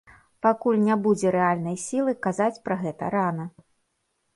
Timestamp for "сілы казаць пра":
1.85-2.83